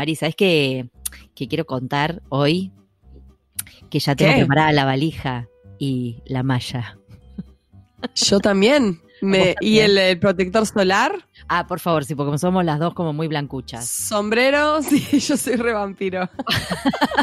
[0.00, 0.88] Marisa, es que,
[1.34, 2.72] que quiero contar hoy
[3.90, 5.46] que ya tengo preparada la valija
[5.78, 6.96] y la malla.
[8.14, 9.02] Yo también.
[9.20, 11.12] Me, ¿Y el, protector solar?
[11.48, 13.86] Ah, por favor, sí, porque somos las dos como muy blancuchas.
[13.86, 16.30] Sombrero, sí, yo soy re vampiro.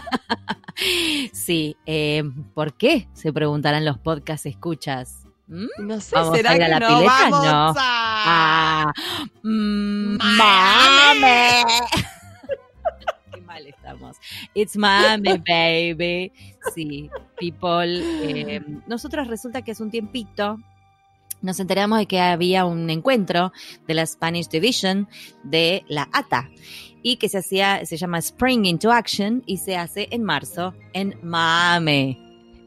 [1.33, 2.21] sí, eh,
[2.53, 3.07] ¿por qué?
[3.13, 5.23] Se preguntarán los podcast escuchas.
[5.47, 5.65] ¿Mm?
[5.79, 6.87] No sé, ¿será que la no?
[6.89, 7.29] Pileta?
[7.31, 7.73] Vamos no.
[7.75, 7.75] A...
[7.79, 8.93] Ah,
[9.41, 11.63] mm, mame.
[13.87, 14.17] Estamos.
[14.53, 16.31] It's mame, baby.
[16.75, 17.09] Sí,
[17.39, 18.01] people.
[18.23, 20.59] Eh, nosotros resulta que es un tiempito
[21.41, 23.53] nos enteramos de que había un encuentro
[23.87, 25.07] de la Spanish Division
[25.43, 26.49] de la ATA
[27.03, 31.17] y que se hacía, se llama Spring into Action y se hace en marzo en
[31.21, 32.17] Mame.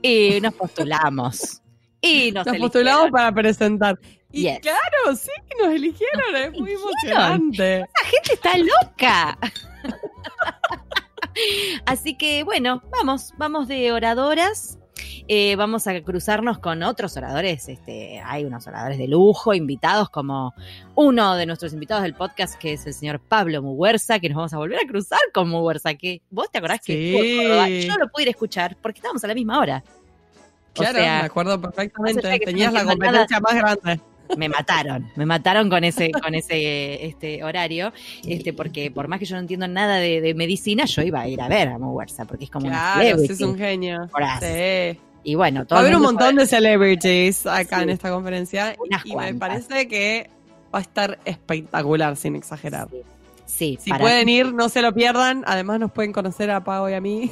[0.03, 1.61] Y nos postulamos.
[2.01, 3.99] Y nos, postulamos para presentar.
[4.33, 7.81] Y claro, sí, nos eligieron, es muy emocionante.
[7.81, 9.39] La gente está loca.
[11.87, 14.79] Así que bueno, vamos, vamos de oradoras
[15.29, 17.69] eh, vamos a cruzarnos con otros oradores.
[17.69, 20.55] Este, hay unos oradores de lujo, invitados como
[20.95, 24.55] uno de nuestros invitados del podcast, que es el señor Pablo Muguerza, que nos vamos
[24.55, 28.29] a volver a cruzar con Muguerza, que vos te acordás que yo lo pude ir
[28.29, 29.85] a escuchar porque estábamos a la misma hora.
[30.73, 32.41] Claro, me acuerdo perfectamente.
[32.41, 34.01] Tenías la competencia más grande
[34.37, 37.93] me mataron, me mataron con ese, con ese este horario,
[38.27, 41.41] este, porque por más que yo no entiendo nada de, medicina, yo iba a ir
[41.41, 44.09] a ver a Muguerza, porque es como claro, es un genio.
[44.41, 44.99] Sí.
[45.23, 49.15] Y bueno, todo Va a haber un montón de celebrities acá en esta conferencia y
[49.15, 50.31] me parece que
[50.75, 52.89] va a estar espectacular, sin exagerar.
[53.47, 53.79] Sí.
[53.81, 55.43] si pueden ir, no se lo pierdan.
[55.47, 57.31] Además, nos pueden conocer a Pau y a mí.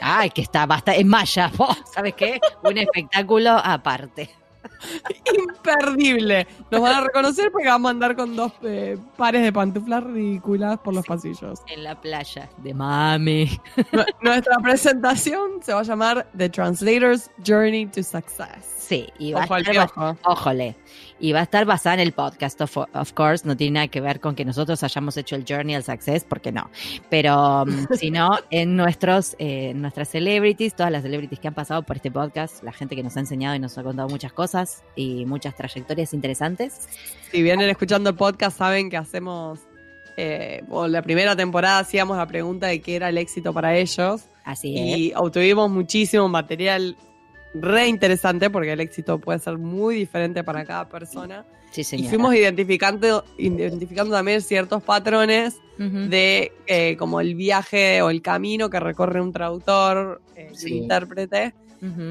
[0.00, 1.50] Ay, que está, basta en Maya.
[1.94, 2.40] ¿Sabes qué?
[2.62, 4.30] Un espectáculo aparte.
[5.48, 6.46] Imperdible.
[6.70, 10.78] Nos van a reconocer porque vamos a andar con dos eh, pares de pantuflas ridículas
[10.78, 11.60] por los pasillos.
[11.68, 13.50] En la playa de mami.
[14.22, 18.64] Nuestra presentación se va a llamar The Translator's Journey to Success.
[18.78, 20.76] Sí, y va a estar, ójole,
[21.20, 24.20] y va a estar basada en el podcast, of, course, no tiene nada que ver
[24.20, 26.70] con que nosotros hayamos hecho el Journey al Success, porque no,
[27.10, 31.96] pero um, sino en nuestros, eh, nuestras celebrities, todas las celebrities que han pasado por
[31.96, 35.26] este podcast, la gente que nos ha enseñado y nos ha contado muchas cosas y
[35.26, 36.88] muchas trayectorias interesantes.
[37.30, 39.60] Si vienen escuchando el podcast, saben que hacemos,
[40.16, 44.22] eh, la primera temporada hacíamos la pregunta de qué era el éxito para ellos.
[44.44, 44.98] Así es.
[44.98, 46.96] Y obtuvimos muchísimo material
[47.54, 51.44] re interesante porque el éxito puede ser muy diferente para cada persona.
[51.70, 58.20] Sí, y fuimos identificando, identificando también ciertos patrones de eh, como el viaje o el
[58.20, 61.54] camino que recorre un traductor, eh, un intérprete.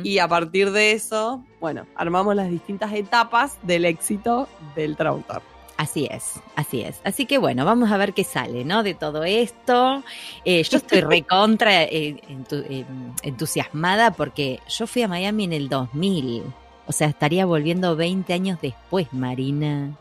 [0.04, 5.44] Y a partir de eso, bueno, armamos las distintas etapas del éxito del traductor.
[5.80, 7.00] Así es, así es.
[7.06, 8.84] Así que bueno, vamos a ver qué sale, ¿no?
[8.84, 10.04] De todo esto.
[10.44, 12.18] Eh, yo estoy recontra eh,
[13.24, 16.44] entusiasmada porque yo fui a Miami en el 2000.
[16.86, 19.96] O sea, estaría volviendo 20 años después, Marina.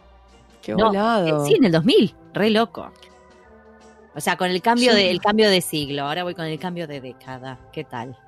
[0.63, 1.45] Qué volado.
[1.45, 2.91] Eh, sí, en el 2000, re loco.
[4.17, 6.07] O sea, con el cambio, de, el cambio de siglo.
[6.09, 7.57] Ahora voy con el cambio de década.
[7.73, 8.19] ¿Qué tal?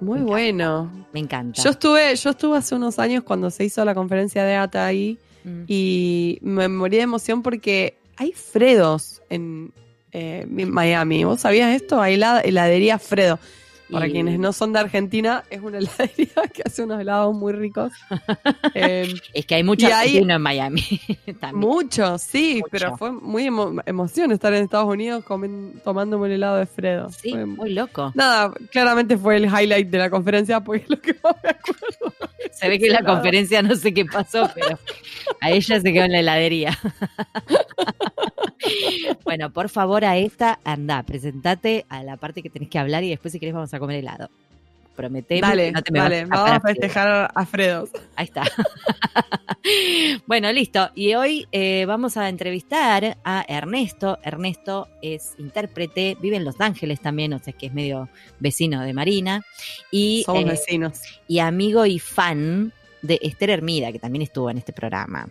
[0.00, 0.88] Muy bueno.
[1.12, 1.60] Me encanta.
[1.60, 5.18] Yo estuve, yo estuve hace unos años cuando se hizo la conferencia de ATA ahí
[5.44, 5.62] Mm.
[5.66, 9.72] Y me morí de emoción porque hay Fredos en
[10.12, 11.24] eh, Miami.
[11.24, 12.00] ¿Vos sabías esto?
[12.00, 13.38] Hay la heladería Fredo.
[13.90, 17.92] Para quienes no son de Argentina, es una heladería que hace unos helados muy ricos.
[18.74, 20.82] Em, es que hay mucho argentino en Miami.
[21.52, 23.46] Mucho, sí, pero fue muy
[23.86, 25.24] emoción estar en Estados Unidos
[25.82, 27.10] tomándome un helado de Fredo.
[27.10, 28.12] Sí, muy loco.
[28.14, 32.14] Nada, claramente fue el highlight de la conferencia, porque es lo que más me acuerdo.
[32.52, 34.78] Se ve que en la conferencia no sé qué pasó, pero
[35.40, 36.78] a ella se quedó en la heladería.
[39.24, 43.10] bueno, por favor, a esta, anda, presentate a la parte que tenés que hablar y
[43.10, 44.28] después si querés vamos a comer helado.
[44.96, 47.88] Prometemos dale, no te me vamos a festejar a Fredo.
[48.16, 48.42] Ahí está.
[50.26, 50.90] bueno, listo.
[50.94, 54.18] Y hoy eh, vamos a entrevistar a Ernesto.
[54.22, 58.10] Ernesto es intérprete, vive en Los Ángeles también, o sea que es medio
[58.40, 59.42] vecino de Marina.
[59.90, 61.00] Y, Somos eh, vecinos.
[61.26, 65.28] Y amigo y fan de Esther Hermida, que también estuvo en este programa.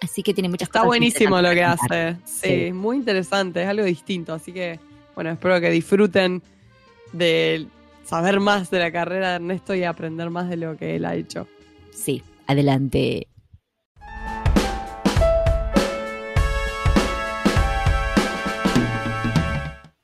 [0.00, 2.16] Así que tiene muchas Está buenísimo lo que hace.
[2.24, 4.34] Sí, muy interesante, es algo distinto.
[4.34, 4.78] Así que,
[5.14, 6.42] bueno, espero que disfruten
[7.12, 7.66] de
[8.04, 11.14] saber más de la carrera de Ernesto y aprender más de lo que él ha
[11.14, 11.48] hecho.
[11.90, 13.28] Sí, adelante.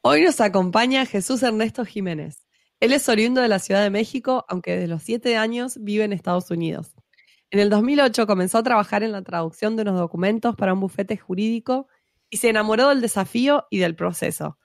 [0.04, 2.44] Hoy nos acompaña Jesús Ernesto Jiménez.
[2.80, 6.12] Él es oriundo de la Ciudad de México, aunque desde los siete años vive en
[6.12, 6.92] Estados Unidos.
[7.52, 11.19] En el 2008 comenzó a trabajar en la traducción de unos documentos para un bufete
[11.19, 11.87] jurídico
[12.31, 14.56] y se enamoró del desafío y del proceso.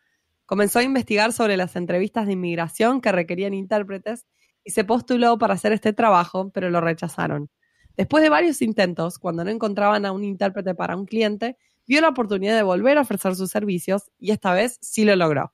[0.46, 4.26] Comenzó a investigar sobre las entrevistas de inmigración que requerían intérpretes
[4.64, 7.50] y se postuló para hacer este trabajo, pero lo rechazaron.
[7.98, 11.58] Después de varios intentos, cuando no encontraban a un intérprete para un cliente,
[11.88, 15.52] vio la oportunidad de volver a ofrecer sus servicios y esta vez sí lo logró.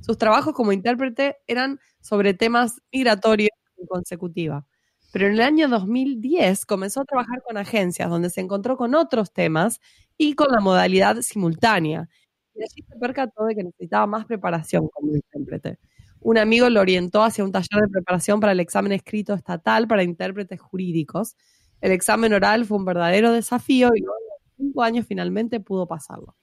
[0.00, 4.64] Sus trabajos como intérprete eran sobre temas migratorios en consecutiva.
[5.12, 9.32] Pero en el año 2010 comenzó a trabajar con agencias donde se encontró con otros
[9.32, 9.80] temas
[10.16, 12.08] y con la modalidad simultánea.
[12.54, 15.78] Y allí se percató de que necesitaba más preparación como intérprete.
[16.20, 20.02] Un amigo lo orientó hacia un taller de preparación para el examen escrito estatal para
[20.02, 21.36] intérpretes jurídicos.
[21.80, 26.36] El examen oral fue un verdadero desafío y luego de cinco años finalmente pudo pasarlo.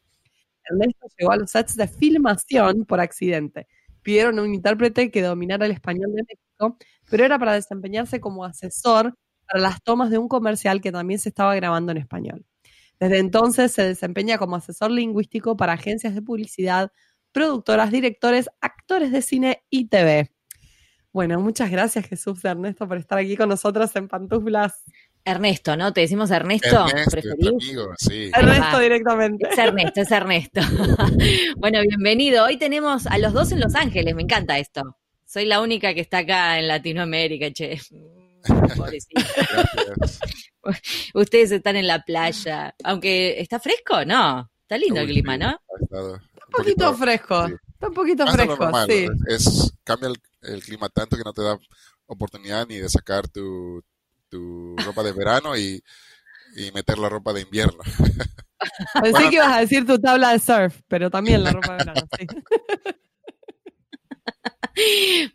[0.69, 3.67] Ernesto llegó a los sets de filmación por accidente.
[4.01, 6.77] Pidieron un intérprete que dominara el español de México,
[7.09, 9.15] pero era para desempeñarse como asesor
[9.47, 12.45] para las tomas de un comercial que también se estaba grabando en español.
[12.99, 16.91] Desde entonces se desempeña como asesor lingüístico para agencias de publicidad,
[17.31, 20.31] productoras, directores, actores de cine y TV.
[21.13, 24.83] Bueno, muchas gracias Jesús y Ernesto por estar aquí con nosotros en Pantuflas.
[25.23, 25.91] Ernesto, ¿no?
[25.91, 26.87] ¿Te decimos Ernesto?
[26.87, 28.31] Ernesto, amigo, sí.
[28.33, 29.49] Ernesto directamente.
[29.49, 30.61] Es Ernesto, es Ernesto.
[31.57, 32.45] bueno, bienvenido.
[32.45, 34.97] Hoy tenemos a los dos en Los Ángeles, me encanta esto.
[35.27, 37.81] Soy la única que está acá en Latinoamérica, che.
[41.13, 44.49] Ustedes están en la playa, aunque está fresco, ¿no?
[44.61, 45.59] Está lindo el clima, ¿no?
[45.81, 49.07] Está un poquito fresco, está un poquito fresco, sí.
[49.27, 50.13] Es, cambia
[50.43, 51.59] el, clima tanto que no te da
[52.05, 53.83] oportunidad ni de sacar tu,
[54.29, 55.83] tu ropa de verano y,
[56.55, 57.83] y meter la ropa de invierno.
[59.01, 62.07] Pensé que ibas a decir tu tabla de surf, pero también la ropa de verano,
[62.17, 62.27] sí.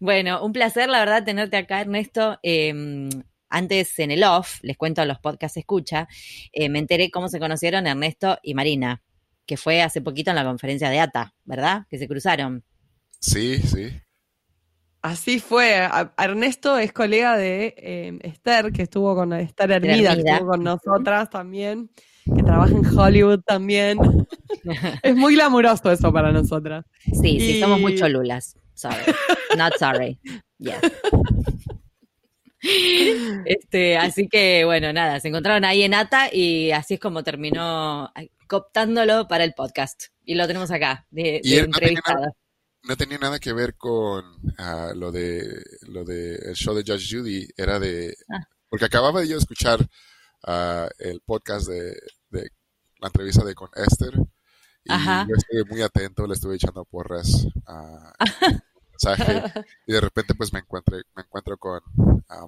[0.00, 2.38] bueno, un placer, la verdad, tenerte acá, Ernesto.
[2.42, 3.08] Em,
[3.48, 6.08] antes en el off, les cuento a los podcasts escucha,
[6.52, 9.02] eh, me enteré cómo se conocieron Ernesto y Marina,
[9.46, 11.86] que fue hace poquito en la conferencia de ATA, ¿verdad?
[11.90, 12.64] Que se cruzaron.
[13.20, 13.90] Sí, sí.
[15.02, 15.88] Así fue.
[16.16, 21.28] Ernesto es colega de em, Esther, que estuvo con Esther Hermida, que estuvo con nosotras
[21.28, 21.90] también,
[22.24, 23.98] que trabaja en Hollywood también.
[25.02, 26.84] es muy glamuroso eso para nosotras.
[27.04, 28.56] Sí, sí, somos muy cholulas.
[28.74, 29.14] Sorry.
[29.56, 30.18] Not sorry.
[30.58, 30.80] Yeah.
[33.44, 38.12] Este, así que bueno, nada, se encontraron ahí en ATA y así es como terminó
[38.46, 40.04] cooptándolo para el podcast.
[40.24, 42.36] Y lo tenemos acá, de, entrevistado.
[42.84, 47.16] No tenía, nada, que ver con uh, lo de lo de el show de Judge
[47.16, 48.46] Judy, era de ah.
[48.68, 49.80] porque acababa yo de escuchar
[50.46, 51.96] uh, el podcast de,
[52.30, 52.50] de,
[52.98, 54.14] la entrevista de con Esther
[54.84, 58.12] y yo estuve muy atento, le estuve echando porras a
[59.86, 61.80] y de repente pues me encuentro, me encuentro con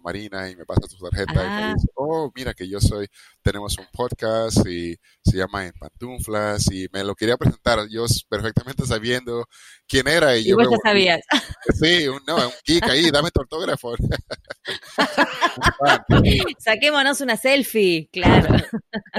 [0.03, 1.75] Marina y me pasa su tarjeta y me ah.
[1.75, 3.09] dice, oh, mira que yo soy,
[3.43, 8.87] tenemos un podcast y se llama En Pantuflas y me lo quería presentar, yo perfectamente
[8.87, 9.47] sabiendo
[9.87, 10.37] quién era.
[10.37, 11.21] Y, yo vos ya sabías.
[11.75, 13.95] Sí, un, no, un geek ahí, dame tu autógrafo.
[16.59, 18.57] Saquémonos una selfie, claro.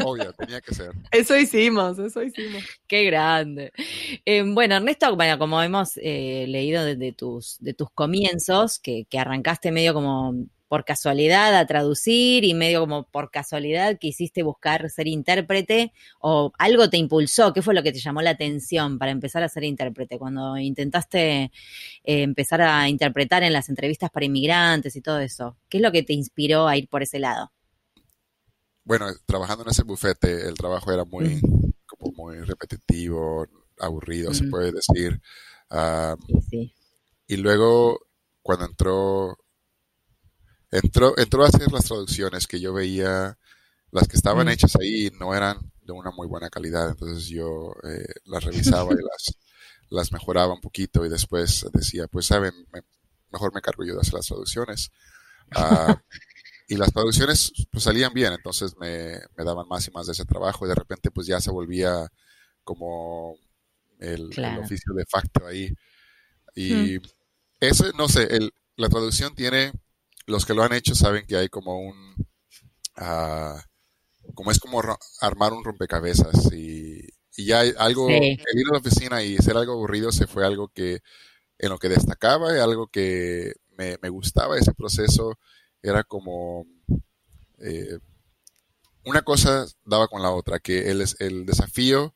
[0.04, 0.92] Obvio, tenía que ser.
[1.12, 2.64] Eso hicimos, eso hicimos.
[2.88, 3.72] Qué grande.
[4.26, 9.18] Eh, bueno, Ernesto, bueno, como hemos eh, leído desde tus, de tus comienzos, que, que
[9.18, 15.08] arrancaste medio como por casualidad a traducir y medio como por casualidad quisiste buscar ser
[15.08, 17.52] intérprete o algo te impulsó?
[17.54, 20.20] ¿Qué fue lo que te llamó la atención para empezar a ser intérprete?
[20.20, 21.52] Cuando intentaste eh,
[22.04, 26.04] empezar a interpretar en las entrevistas para inmigrantes y todo eso, ¿qué es lo que
[26.04, 27.52] te inspiró a ir por ese lado?
[28.84, 31.42] Bueno, trabajando en ese bufete, el trabajo era muy,
[31.88, 33.48] como muy repetitivo,
[33.80, 35.20] aburrido, se puede decir.
[35.72, 36.16] Ah,
[37.28, 38.00] y luego,
[38.42, 39.38] cuando entró
[40.72, 43.38] entró, entró a hacer las traducciones que yo veía,
[43.92, 48.14] las que estaban hechas ahí no eran de una muy buena calidad, entonces yo eh,
[48.26, 49.38] las revisaba y las,
[49.90, 52.54] las mejoraba un poquito y después decía, pues saben,
[53.32, 54.92] mejor me cargo yo de hacer las traducciones.
[55.52, 56.02] Ah,
[56.68, 60.26] y las traducciones pues, salían bien, entonces me, me, daban más y más de ese
[60.26, 62.12] trabajo y de repente pues ya se volvía
[62.64, 63.38] como
[64.00, 65.72] el, oficio de facto ahí.
[66.56, 67.00] Y
[67.68, 69.72] eso, no sé, el, la traducción tiene
[70.26, 72.16] los que lo han hecho saben que hay como un,
[72.98, 74.82] uh, como es como
[75.22, 77.08] armar un rompecabezas y,
[77.38, 80.46] y ya hay algo, el ir a la oficina y ser algo aburrido se fue
[80.46, 81.02] algo que
[81.58, 85.38] en lo que destacaba algo que me, me gustaba ese proceso
[85.82, 86.66] era como
[87.60, 88.00] eh,
[89.06, 92.16] una cosa daba con la otra, que el, el desafío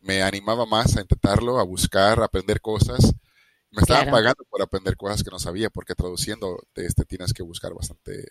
[0.00, 3.14] me animaba más a intentarlo, a buscar, a aprender cosas
[3.70, 7.74] me estaban pagando por aprender cosas que no sabía, porque traduciendo este, tienes que buscar
[7.74, 8.26] bastante,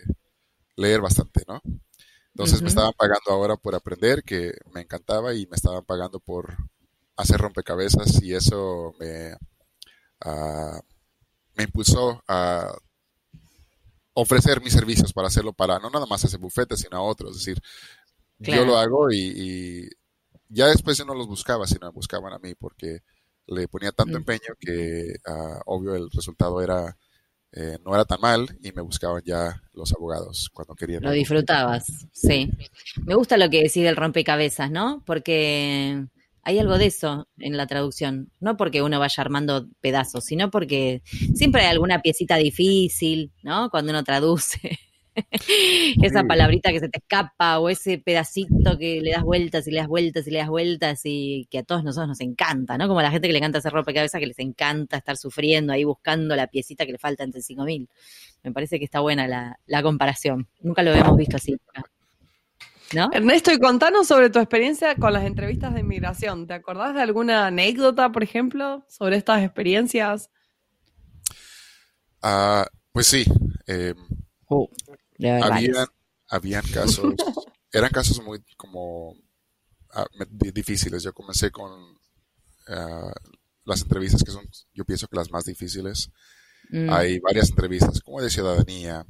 [0.75, 1.61] leer bastante, ¿no?
[2.33, 6.55] Entonces me estaban pagando ahora por aprender, que me encantaba, y me estaban pagando por
[7.15, 9.35] hacer rompecabezas, y eso me,
[10.21, 10.79] ah,
[11.55, 12.75] me impulsó a
[14.13, 17.31] ofrecer mis servicios para hacerlo para no nada más a ese bufete, sino a otros.
[17.31, 17.61] Es decir,
[18.39, 19.89] yo lo hago y,
[20.49, 23.01] ya después yo no los buscaba, sino me buscaban a mí porque
[23.47, 24.17] le ponía tanto mm.
[24.17, 26.97] empeño que ah, obvio el resultado era
[27.53, 31.01] eh, no era tan mal y me buscaban ya los abogados cuando querían.
[31.01, 32.51] Lo disfrutabas, sí.
[33.05, 35.01] Me gusta lo que decís del rompecabezas, ¿no?
[35.05, 36.05] Porque
[36.43, 38.31] hay algo de eso en la traducción.
[38.39, 41.01] No porque uno vaya armando pedazos, sino porque
[41.35, 43.69] siempre hay alguna piecita difícil, ¿no?
[43.69, 44.77] Cuando uno traduce.
[46.01, 49.79] Esa palabrita que se te escapa o ese pedacito que le das vueltas y le
[49.79, 52.87] das vueltas y le das vueltas y que a todos nosotros nos encanta, ¿no?
[52.87, 55.83] Como a la gente que le encanta hacer rompecabezas, que les encanta estar sufriendo ahí
[55.83, 57.89] buscando la piecita que le falta entre 5000.
[58.43, 60.47] Me parece que está buena la, comparación.
[60.61, 61.57] Nunca lo hemos visto así.
[62.93, 63.09] ¿No?
[63.11, 66.47] Ernesto, y contanos sobre tu experiencia con las entrevistas de inmigración.
[66.47, 70.29] ¿Te acordás de alguna anécdota, por ejemplo, sobre estas experiencias?
[72.21, 73.25] Ah, pues sí.
[73.67, 73.93] Eh,
[74.47, 74.69] oh
[75.19, 75.87] habían,
[76.27, 77.15] habían casos,
[77.71, 79.15] eran casos muy como
[79.93, 81.03] ah, difíciles.
[81.03, 81.71] Yo comencé con
[82.67, 83.13] ah,
[83.65, 86.11] las entrevistas que son, yo pienso que las más difíciles.
[86.69, 86.89] Mm.
[86.89, 89.05] Hay varias entrevistas, como de ciudadanía,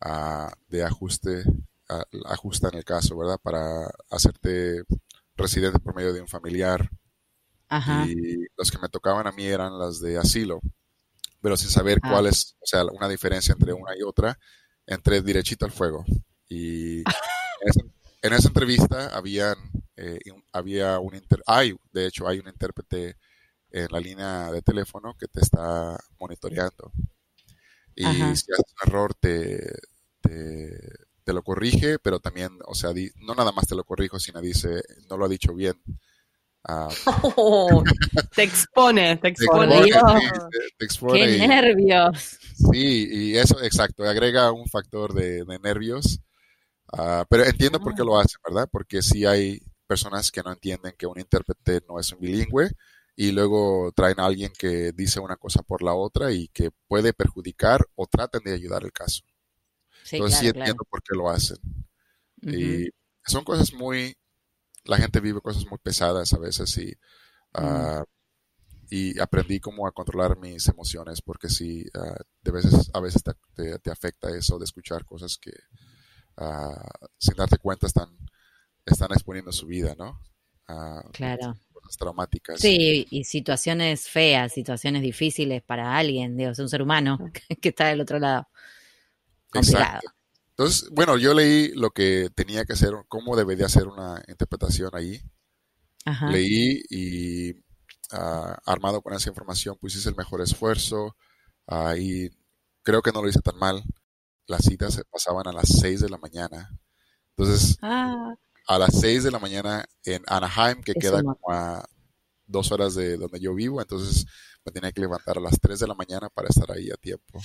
[0.00, 1.44] ah, de ajuste,
[2.26, 3.38] ajusta en el caso, ¿verdad?
[3.42, 4.82] Para hacerte
[5.36, 6.90] residente por medio de un familiar.
[8.06, 10.60] Y los que me tocaban a mí eran las de asilo,
[11.42, 14.38] pero sin saber cuál es, o sea, una diferencia entre una y otra
[14.88, 16.04] entré derechito al fuego.
[16.48, 17.00] Y
[18.22, 19.56] en, esa, entrevista habían,
[19.96, 20.18] eh,
[20.52, 23.16] había un inter hay, de hecho, hay un intérprete
[23.70, 26.90] en la línea de teléfono que te está monitoreando.
[27.94, 29.60] Y si haces un error, te,
[30.22, 34.82] te, lo corrige, pero también, o sea, no nada más te lo corrijo, sino dice,
[35.10, 35.82] no lo ha dicho bien.
[36.64, 36.88] Ah,
[38.34, 39.82] te expone, te expone.
[40.78, 42.38] Te, expone ¡Qué nervios!
[42.72, 46.20] Sí, y eso, exacto, agrega un factor de, nervios.
[46.92, 48.68] Ah, pero entiendo por qué lo hacen, ¿verdad?
[48.70, 52.70] Porque sí hay personas que no entienden que un intérprete no es un bilingüe
[53.16, 57.12] y luego traen a alguien que dice una cosa por la otra y que puede
[57.12, 59.22] perjudicar o traten de ayudar el caso.
[60.12, 61.58] Entonces sí entiendo por qué lo hacen.
[62.42, 62.88] Y
[63.26, 64.14] son cosas muy,
[64.88, 66.92] la gente vive cosas muy pesadas a veces y
[67.58, 68.02] uh,
[68.90, 73.90] y aprendí cómo a controlar mis emociones porque sí, ah, de veces, a veces te,
[73.90, 75.52] afecta eso de escuchar cosas que
[76.38, 78.08] ah, sin darte cuenta están,
[78.86, 80.20] están exponiendo su vida, ¿no?
[81.12, 81.56] claro.
[81.72, 82.60] Cosas traumáticas.
[82.60, 87.18] Sí, y situaciones feas, situaciones difíciles para alguien, digo, es un ser humano
[87.60, 88.48] que está del otro lado.
[89.54, 90.10] Exacto.
[90.58, 95.22] Entonces, bueno, yo leí lo que tenía que hacer, cómo debería hacer una interpretación ahí.
[96.30, 97.54] Leí y
[98.10, 101.14] Ah, armado con esa información, pues hice el mejor esfuerzo
[101.66, 102.30] uh, y
[102.82, 103.82] creo que no lo hice tan mal.
[104.46, 106.70] Las citas se pasaban a las 6 de la mañana.
[107.36, 108.34] Entonces, ah.
[108.66, 111.84] a las 6 de la mañana en Anaheim, que queda como a
[112.46, 114.24] dos horas de donde yo vivo, entonces
[114.64, 117.40] me tenía que levantar a las 3 de la mañana para estar ahí a tiempo.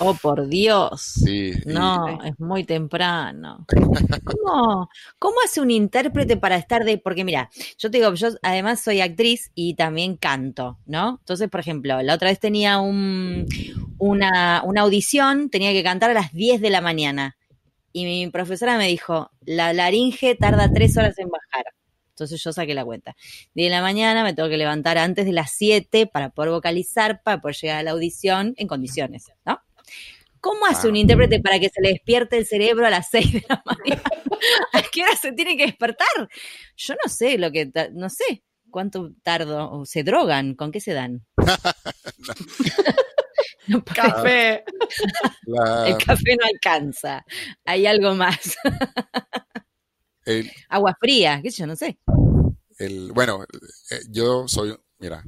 [0.00, 1.02] Oh, por Dios.
[1.02, 3.66] Sí, no, es muy temprano.
[4.24, 6.98] ¿Cómo, ¿Cómo, hace un intérprete para estar de.?
[6.98, 11.18] Porque mira, yo te digo, yo además soy actriz y también canto, ¿no?
[11.20, 13.46] Entonces, por ejemplo, la otra vez tenía un,
[13.98, 17.36] una, una audición, tenía que cantar a las 10 de la mañana.
[17.92, 21.73] Y mi profesora me dijo: la laringe tarda tres horas en bajar.
[22.14, 23.16] Entonces yo saqué la cuenta.
[23.54, 27.40] De la mañana me tengo que levantar antes de las 7 para poder vocalizar, para
[27.40, 29.60] poder llegar a la audición en condiciones, ¿no?
[30.40, 33.44] ¿Cómo hace un intérprete para que se le despierte el cerebro a las 6 de
[33.48, 34.02] la mañana?
[34.72, 36.28] ¿A qué hora se tiene que despertar?
[36.76, 41.24] Yo no sé lo que, no sé cuánto tardo, se drogan, ¿con qué se dan?
[43.94, 44.64] café.
[45.86, 47.24] El café no alcanza.
[47.64, 48.56] Hay algo más.
[50.68, 51.98] Agua fría, qué sé yo, no sé.
[52.78, 53.44] El, bueno,
[53.90, 55.22] eh, yo soy, mira,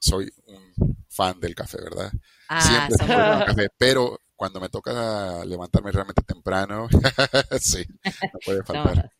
[0.00, 2.12] soy un fan del café, ¿verdad?
[2.48, 6.88] Ah, Siempre el café, pero cuando me toca levantarme realmente temprano,
[7.60, 9.10] sí, no puede faltar.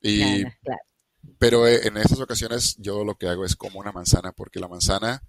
[0.00, 0.44] Y,
[1.38, 4.68] Pero eh, en esas ocasiones yo lo que hago es como una manzana, porque la
[4.68, 5.22] manzana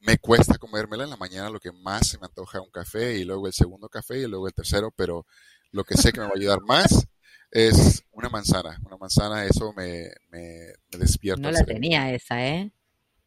[0.00, 3.24] me cuesta comérmela en la mañana, lo que más se me antoja un café, y
[3.24, 5.26] luego el segundo café, y luego el tercero, pero
[5.72, 7.06] lo que sé que me va a ayudar más
[7.54, 8.78] es una manzana.
[8.84, 11.40] Una manzana, eso me, me, despierta.
[11.40, 12.72] No la tenía esa, ¿eh?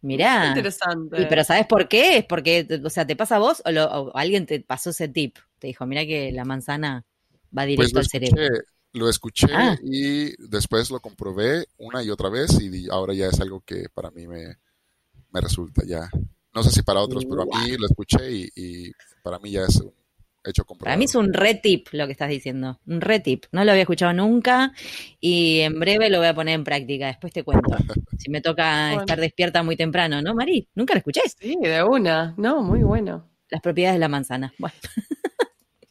[0.02, 0.50] Mirá.
[0.50, 1.22] Interesante.
[1.22, 2.20] Y, pero ¿sabes por qué?
[2.20, 5.38] Es porque, o sea, ¿te pasa a vos o, alguien te pasó ese tip?
[5.60, 7.06] Te dijo, mira que la manzana
[7.58, 8.44] va pues directo al cerebro.
[8.94, 9.78] Lo escuché ah.
[9.82, 14.12] y después lo comprobé una y otra vez y ahora ya es algo que para
[14.12, 14.58] mí me,
[15.32, 16.10] me resulta ya
[16.54, 18.92] No sé si para otros, pero a mí lo escuché y,
[19.24, 19.94] para mí ya es un
[20.50, 20.94] hecho comprobado.
[20.94, 23.46] Para mí es un retip lo que estás diciendo, un retip.
[23.52, 24.74] No lo había escuchado nunca
[25.20, 27.08] y en breve lo voy a poner en práctica.
[27.08, 27.76] Después te cuento.
[28.18, 30.68] si me toca estar despierta muy temprano, ¿no, Mari?
[30.76, 31.22] ¿Nunca lo escuché?
[31.40, 32.34] Sí, de una.
[32.38, 33.30] No, muy bueno.
[33.50, 34.54] Las propiedades de la manzana.
[34.58, 34.76] Bueno.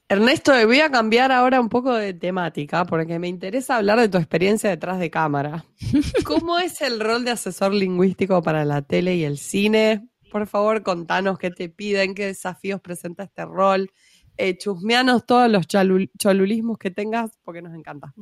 [0.08, 4.18] Ernesto, voy a cambiar ahora un poco de temática porque me interesa hablar de tu
[4.18, 5.64] experiencia detrás de cámara.
[6.25, 10.08] ¿Cómo es el rol de asesor lingüístico para la tele y el cine?
[10.30, 13.90] Por favor, contanos qué te piden, qué desafíos presenta este rol.
[14.38, 18.12] Eh, chusmeanos todos los cholulismos que tengas porque nos encanta.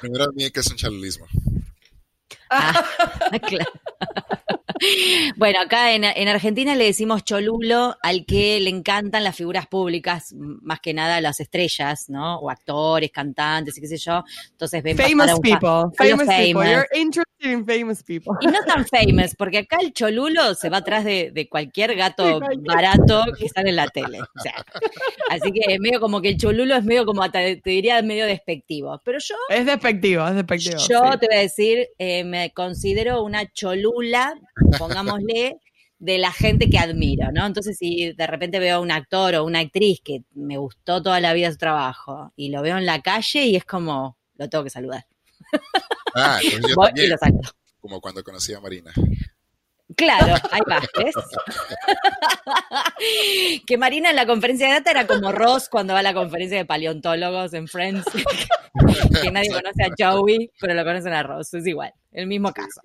[0.00, 1.26] primero, ¿qué es un chalulismo?
[2.50, 2.84] Ah,
[3.48, 3.70] claro.
[5.36, 10.80] Bueno, acá en, Argentina le decimos cholulo al que le encantan las figuras públicas, más
[10.80, 12.38] que nada las estrellas, ¿no?
[12.38, 14.22] O actores, cantantes y qué sé yo.
[14.50, 16.70] Entonces ven famous people, famous people.
[16.70, 18.32] You're interested in famous people.
[18.40, 23.24] Y no tan famous, porque acá el cholulo se va atrás de, cualquier gato barato
[23.38, 24.20] que sale en la tele.
[24.20, 24.64] O sea,
[25.30, 29.00] así que es medio como que el cholulo es medio como, te, diría, medio despectivo.
[29.04, 29.34] Pero yo...
[29.48, 30.78] Es despectivo, es despectivo.
[30.78, 34.34] Yo te voy a decir, eh, me considero una cholula
[34.78, 35.60] pongámosle,
[35.98, 37.46] de la gente que admiro, ¿no?
[37.46, 41.20] Entonces, si de repente veo a un actor o una actriz que me gustó toda
[41.20, 44.64] la vida su trabajo y lo veo en la calle y es como, lo tengo
[44.64, 45.06] que saludar.
[46.14, 46.76] Ah, yo
[47.20, 47.40] también,
[47.80, 48.92] Como cuando conocí a Marina.
[49.94, 51.14] Claro, ahí va, ¿ves?
[53.66, 56.58] que Marina en la conferencia de data era como Ross cuando va a la conferencia
[56.58, 58.04] de paleontólogos en Friends,
[59.22, 62.80] que nadie conoce a Joey, pero lo conocen a Ross, es igual, el mismo caso.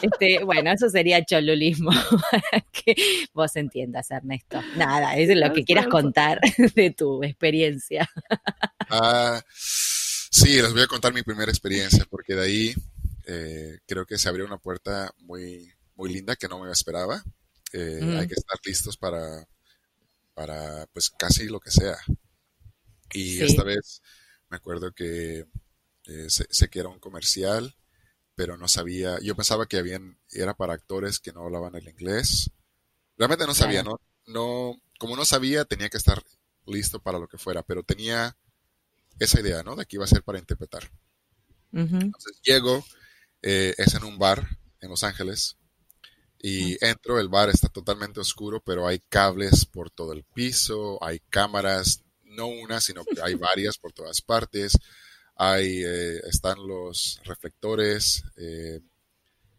[0.00, 1.90] Este, bueno, eso sería cholulismo,
[2.30, 2.94] para que
[3.34, 4.62] vos entiendas, Ernesto.
[4.76, 6.38] Nada, es lo que quieras contar
[6.76, 8.08] de tu experiencia.
[8.88, 9.42] Ah,
[10.36, 12.74] sí, les voy a contar mi primera experiencia, porque de ahí
[13.26, 17.22] eh, creo que se abrió una puerta muy muy linda que no me esperaba.
[17.72, 19.48] Eh, hay que estar listos para,
[20.34, 21.96] para, pues, casi lo que sea.
[23.12, 24.02] Y esta vez
[24.50, 25.46] me acuerdo que
[26.04, 27.74] eh, sé, que era un comercial,
[28.34, 32.50] pero no sabía, yo pensaba que habían, era para actores que no hablaban el inglés.
[33.16, 34.00] Realmente no sabía, ¿no?
[34.26, 36.22] no Como no sabía, tenía que estar
[36.66, 38.36] listo para lo que fuera, pero tenía
[39.18, 39.76] esa idea, ¿no?
[39.76, 40.90] De que iba a ser para interpretar.
[41.72, 42.84] Entonces llego,
[43.42, 44.48] eh, es en un bar
[44.80, 45.58] en Los Ángeles,
[46.38, 51.20] y entro, el bar está totalmente oscuro, pero hay cables por todo el piso, hay
[51.30, 54.78] cámaras, no una, sino que hay varias por todas partes.
[55.34, 58.80] Hay, eh, están los reflectores, eh,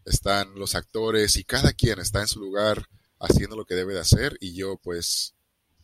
[0.05, 2.87] están los actores y cada quien está en su lugar
[3.19, 5.35] haciendo lo que debe de hacer y yo pues,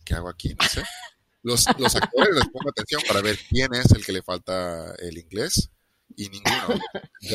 [0.04, 0.54] ¿qué hago aquí?
[0.54, 0.82] No sé.
[1.44, 5.18] Los, los actores les pongo atención para ver quién es el que le falta el
[5.18, 5.70] inglés
[6.16, 6.80] y ninguno.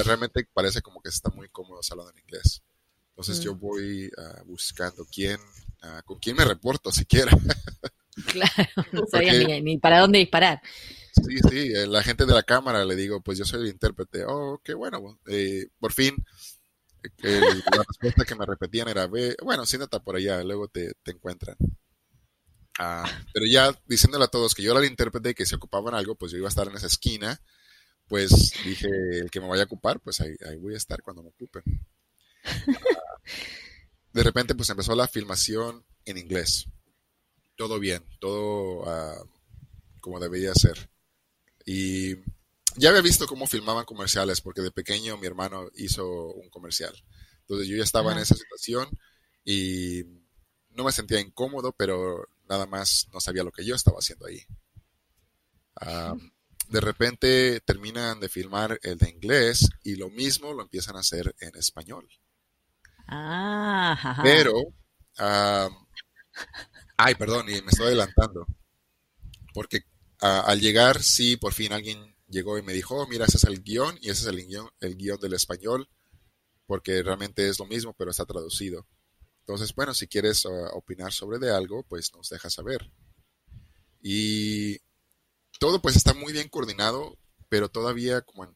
[0.04, 2.63] Realmente parece como que está muy cómodo hablando en inglés.
[3.10, 5.39] Entonces yo voy ah, buscando quién,
[5.84, 7.32] uh, con quién me reporto siquiera.
[8.26, 8.54] claro,
[8.93, 10.60] no sabía ni, para dónde disparar.
[11.13, 14.24] Sí, sí, eh, la gente de la cámara le digo, pues yo soy el intérprete.
[14.26, 15.19] Oh, qué bueno.
[15.28, 16.15] Eh, por fin,
[17.24, 17.41] eh,
[17.72, 21.58] la respuesta que me repetían era, Ve, bueno, siéntate por allá, luego te, te encuentran.
[22.80, 25.94] Ah, pero ya diciéndole a todos que yo era el intérprete y que se ocupaban
[25.94, 27.39] algo, pues yo iba a estar en esa esquina.
[28.08, 28.88] Pues dije,
[29.20, 31.63] el que me vaya a ocupar, pues ahí, ahí voy a estar cuando me ocupen
[34.13, 36.65] de repente pues empezó la filmación en inglés.
[37.56, 39.24] Todo bien, todo ah,
[40.02, 40.89] como debía ser.
[41.65, 42.15] Y
[42.76, 46.94] ya había visto cómo filmaban comerciales, porque de pequeño mi hermano hizo un comercial.
[47.42, 48.88] Entonces yo ya estaba en esa situación
[49.44, 50.04] y
[50.70, 54.43] no me sentía incómodo, pero nada más no sabía lo que yo estaba haciendo ahí.
[55.81, 56.15] Ah,
[56.69, 61.35] de repente terminan de filmar el de inglés y lo mismo lo empiezan a hacer
[61.39, 62.07] en español.
[63.07, 64.53] Ah, Pero,
[66.97, 68.45] ay, perdón, y me estoy adelantando.
[69.53, 69.81] Porque
[70.19, 73.63] al llegar, sí, por fin alguien llegó y me dijo, oh, mira, ese es el
[73.63, 75.89] guion y ese es el guion, el guion del español,
[76.67, 78.88] porque realmente es lo mismo, pero está traducido.
[79.41, 82.91] Entonces, bueno, si quieres ah, opinar sobre de algo, pues nos dejas saber.
[84.02, 84.78] Y
[85.60, 87.17] todo pues está muy bien coordinado,
[87.49, 88.56] pero todavía como en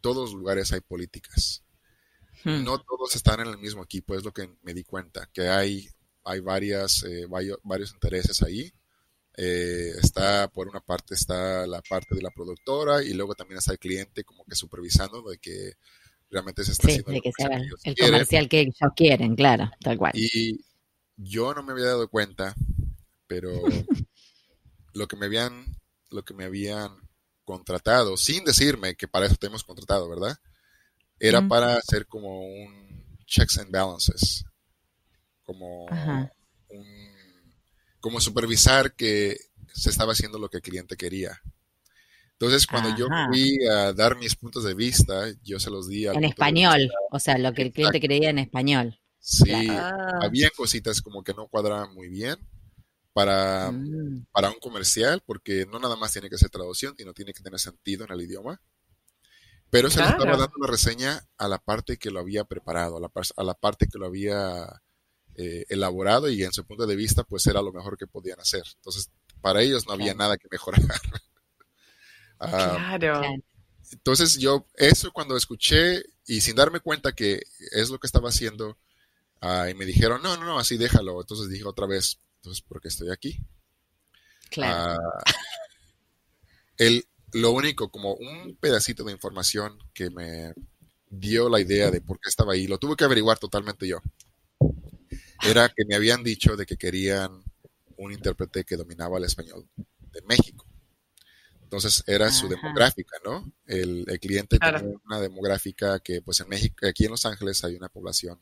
[0.00, 1.64] todos lugares hay políticas.
[2.44, 2.64] Hmm.
[2.64, 5.88] No todos están en el mismo equipo, es lo que me di cuenta, que hay,
[6.24, 8.72] hay varias, eh, varios, intereses ahí.
[9.38, 13.72] Eh, está, por una parte, está la parte de la productora y luego también está
[13.72, 15.74] el cliente como que supervisando de que
[16.30, 17.48] realmente se está haciendo de que sea
[17.84, 20.12] el comercial que ellos quieren, claro, tal cual.
[20.14, 20.64] Y
[21.16, 22.54] yo no me había dado cuenta,
[23.26, 23.50] pero
[24.92, 25.64] lo que me habían,
[26.10, 26.90] lo que me habían
[27.44, 30.38] contratado, sin decirme que para eso tenemos contratado, ¿verdad?
[31.18, 34.44] era para hacer como un checks and balances.
[35.44, 35.86] como,
[38.00, 39.36] como supervisar que
[39.72, 41.40] se estaba haciendo lo que el cliente quería.
[42.38, 46.24] Entonces, cuando yo fui a dar mis puntos de vista, yo se los di En
[46.24, 49.00] español, o sea, lo que el cliente creía en español.
[49.18, 49.52] Sí,
[50.20, 52.36] había cositas como que no cuadraban muy bien
[53.14, 54.26] para, mm.
[54.30, 57.58] para un comercial, porque no nada más tiene que ser traducción, sino tiene que tener
[57.58, 58.60] sentido en el idioma.
[59.70, 63.00] Pero se le estaba dando la reseña a la parte que lo había preparado, a
[63.00, 64.82] la, a la parte que lo había
[65.34, 68.62] eh, elaborado y en su punto de vista, pues era lo mejor que podían hacer.
[68.76, 70.82] Entonces, para ellos no había nada que mejorar.
[72.38, 73.22] Ah, claro.
[73.92, 78.76] Entonces yo, eso cuando escuché y sin darme cuenta que es lo que estaba haciendo,
[79.40, 81.20] ah, y me dijeron, no, no, no, así déjalo.
[81.20, 83.38] Entonces dije otra vez, entonces, ¿por qué estoy aquí?
[84.50, 85.00] Claro.
[85.00, 85.24] Ah,
[86.78, 90.52] el, lo único, como un pedacito de información que me
[91.08, 94.00] dio la idea de por qué estaba ahí, lo tuve que averiguar totalmente yo.
[95.42, 97.42] Era que me habían dicho de que querían
[97.96, 100.65] un intérprete que dominaba el español de México.
[101.66, 103.52] Entonces era su demográfica, ¿no?
[103.66, 107.88] El, cliente tenía una demográfica que pues en México, aquí en Los Ángeles hay una
[107.88, 108.40] población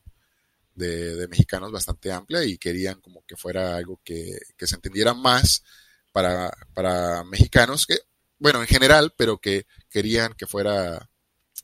[0.75, 5.65] de, mexicanos bastante amplia y querían como que fuera algo que, se entendiera más
[6.13, 7.97] para, para, mexicanos, que,
[8.39, 11.09] bueno, en general, pero que querían que fuera,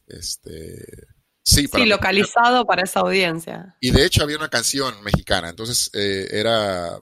[0.06, 1.08] este,
[1.42, 3.76] sí, para localizado para esa audiencia.
[3.80, 6.98] Y de hecho había una canción mexicana, entonces eh, era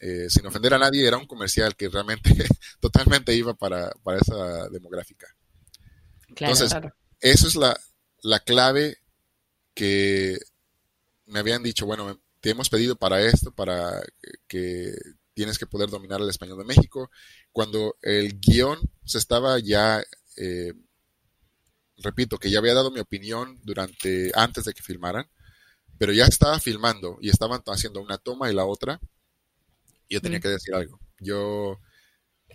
[0.00, 2.30] eh, sin ofender a nadie, era un comercial que realmente
[2.80, 5.26] totalmente iba para, esa demográfica.
[6.28, 6.72] Entonces,
[7.20, 7.78] eso es la,
[8.22, 8.98] la clave
[9.74, 10.38] que
[11.26, 14.02] me habían dicho, bueno, te hemos pedido para esto, para
[14.48, 14.94] que
[15.34, 17.10] tienes que poder dominar el español de México.
[17.52, 20.02] Cuando el guion se estaba ya,
[20.36, 20.72] eh,
[21.98, 25.28] repito, que ya había dado mi opinión durante, antes de que filmaran,
[25.98, 29.00] pero ya estaba filmando y estaban haciendo una toma y la otra,
[30.10, 30.42] yo tenía mm.
[30.42, 31.00] que decir algo.
[31.20, 31.80] Yo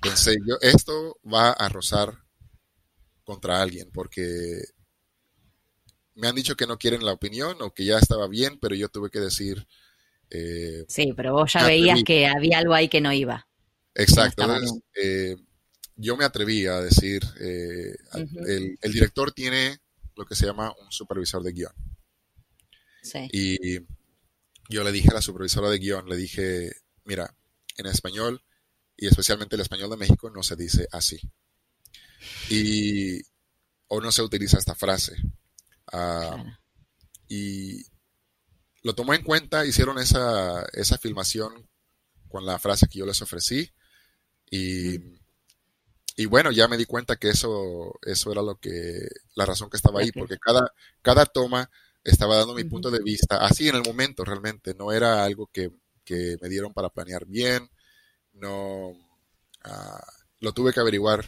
[0.01, 2.13] pensé, yo, esto va a rozar
[3.23, 4.61] contra alguien porque
[6.15, 8.89] me han dicho que no quieren la opinión o que ya estaba bien, pero yo
[8.89, 9.67] tuve que decir...
[10.29, 13.47] Eh, sí, pero vos ya veías que había algo ahí que no iba.
[13.93, 14.45] Exacto.
[14.95, 15.35] Eh,
[15.95, 19.77] yo me atreví a decir, eh, el, el, director tiene
[20.15, 21.73] lo que se llama un supervisor de guion.
[23.01, 23.27] Sí.
[23.31, 23.79] Y
[24.67, 26.71] yo le dije a la supervisora de guion, le dije,
[27.03, 27.33] mira,
[27.77, 28.43] en español
[28.97, 31.19] y especialmente el español de México no se dice así.
[32.49, 33.21] Y,
[33.87, 35.15] o no se utiliza esta frase.
[35.91, 36.43] Ah,
[37.27, 37.83] y
[38.83, 41.67] lo tomó en cuenta, hicieron esa, esa filmación
[42.29, 43.71] con la frase que yo les ofrecí.
[44.49, 44.99] Y,
[46.15, 49.77] y, bueno, ya me di cuenta que eso, eso era lo que, la razón que
[49.77, 51.69] estaba ahí, porque cada, cada toma
[52.03, 55.71] estaba dando mi punto de vista, así en el momento realmente, no era algo que
[56.05, 57.69] que me dieron para planear bien.
[58.33, 58.93] No
[59.63, 60.03] ah,
[60.39, 61.25] lo tuve que averiguar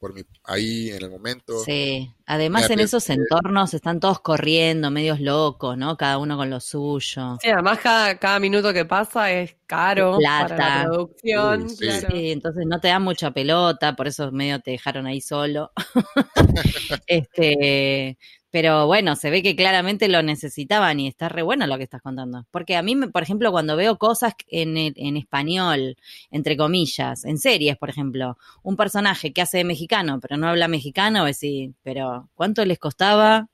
[0.00, 1.62] por mi, ahí en el momento.
[1.62, 5.98] Sí, además en esos entornos están todos corriendo, medios locos, ¿no?
[5.98, 7.36] Cada uno con lo suyo.
[7.42, 11.68] Sí, además cada, cada minuto que pasa es caro para la producción.
[11.68, 12.32] sí.
[12.32, 15.70] entonces no te da mucha pelota, por eso medio te dejaron ahí solo.
[17.06, 18.16] este,
[18.50, 22.02] pero bueno, se ve que claramente lo necesitaban y está re bueno lo que estás
[22.02, 22.46] contando.
[22.50, 25.96] Porque a mí, por ejemplo, cuando veo cosas en, en español,
[26.30, 30.68] entre comillas, en series, por ejemplo, un personaje que hace de mexicano, pero no habla
[30.68, 33.48] mexicano, decir, pero ¿cuánto les costaba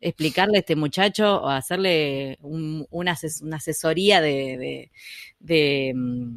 [0.00, 3.12] explicarle a este muchacho o hacerle una,
[3.52, 4.90] asesoría de,
[5.40, 6.36] de, mm,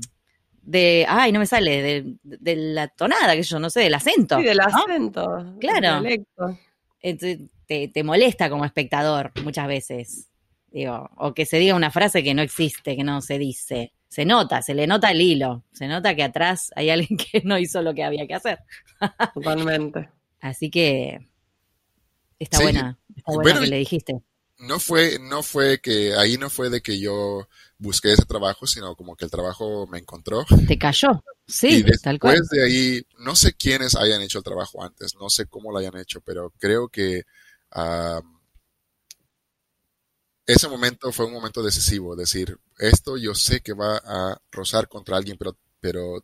[0.62, 4.38] de, ay, no me sale, de, la tonada, que yo no sé, del acento.
[4.38, 5.56] Sí, del acento.
[5.60, 6.08] Claro.
[7.02, 10.30] Entonces, te, molesta como espectador muchas veces.
[10.72, 13.94] Digo, o que se diga una frase que no existe, que no se dice.
[14.08, 15.64] Se nota, se le nota el hilo.
[15.74, 18.60] Se nota que atrás hay alguien que no hizo lo que había que hacer.
[19.34, 20.10] Totalmente.
[20.40, 21.28] Así que
[22.40, 24.16] está buena, está buena que le dijiste.
[24.60, 28.96] No fue, no fue que, ahí no fue de que yo busqué ese trabajo, sino
[28.96, 30.46] como que el trabajo me encontró.
[30.68, 32.40] Te cayó, sí, tal cual.
[32.40, 35.78] Después de ahí, no sé quiénes hayan hecho el trabajo antes, no sé cómo lo
[35.78, 37.24] hayan hecho, pero creo que
[40.46, 45.18] ese momento fue un momento decisivo, decir, esto yo sé que va a rozar contra
[45.18, 46.24] alguien, pero, pero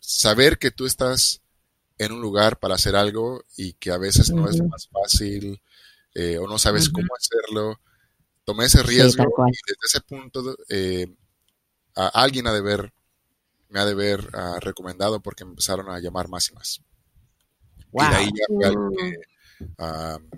[0.00, 1.40] saber que tú estás
[1.98, 5.60] en un lugar para hacer algo y que a veces no es más fácil
[6.14, 7.80] eh, o no sabes cómo hacerlo,
[8.44, 11.06] tomé ese riesgo y desde ese punto eh,
[11.94, 12.92] a alguien ha de ver,
[13.68, 16.80] me ha de ver ah, recomendado porque me empezaron a llamar más y más.
[17.92, 19.14] Y de ahí ya fue algo que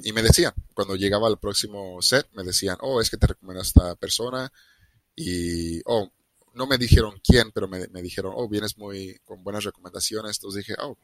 [0.03, 3.61] y me decían, cuando llegaba al próximo set, me decían, oh, es que te recomiendo
[3.61, 4.53] a esta persona.
[5.17, 6.11] Y, oh,
[6.55, 10.37] no me dijeron quién, pero me, dijeron, oh, vienes muy con buenas recomendaciones.
[10.37, 10.97] Entonces dije, oh,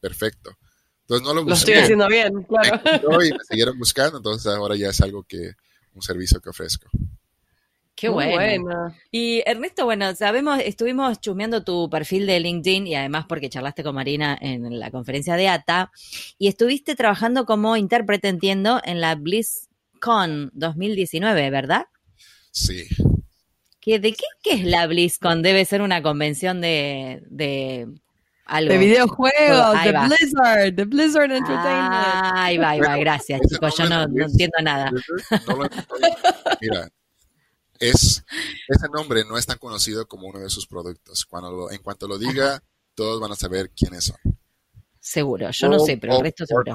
[0.00, 0.56] perfecto.
[1.02, 1.50] Entonces no lo busqué.
[1.50, 2.80] Lo estoy haciendo bien, claro.
[3.22, 5.52] y me siguieron buscando, entonces ahora ya es algo que,
[5.94, 6.88] un servicio que ofrezco.
[7.96, 8.94] Qué bueno.
[9.10, 13.94] Y Ernesto, bueno, sabemos, estuvimos chumeando tu perfil de LinkedIn y además porque charlaste con
[13.94, 15.92] Marina en la conferencia de ATA
[16.36, 21.86] y estuviste trabajando como intérprete, entiendo, en la BlizzCon 2019, ¿verdad?
[22.50, 22.88] Sí.
[23.86, 25.42] ¿De qué, qué es la BlizzCon?
[25.42, 27.86] Debe ser una convención de, de
[28.46, 28.72] algo.
[28.72, 31.92] De videojuegos, de Blizzard, de Blizzard Entertainment.
[32.34, 34.90] ahí va, ahí va, gracias chicos, yo no, entiendo nada.
[36.60, 36.88] Mira,
[37.78, 38.24] es,
[38.68, 41.24] ese nombre no es tan conocido como uno de sus productos.
[41.24, 42.62] Cuando en cuanto lo diga,
[42.94, 44.16] todos van a saber quiénes son.
[45.00, 46.74] Seguro, yo no sé, pero el resto seguro.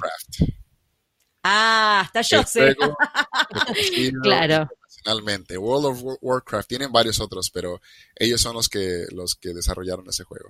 [1.44, 2.76] Ah, hasta yo sé.
[4.24, 4.70] claro.
[5.04, 5.58] Internacionalmente.
[5.58, 7.82] World of Warcraft tienen varios otros, pero
[8.16, 10.50] ellos son los que los que desarrollaron ese juego.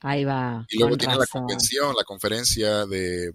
[0.00, 0.64] Ahí va.
[0.70, 3.32] Y luego tienen la convención, la conferencia de,